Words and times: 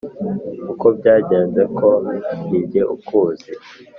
uko 0.71 0.85
byagenze 0.97 1.61
ko 1.77 1.89
ni 2.47 2.59
jye 2.69 2.81
ukuzi. 2.95 3.51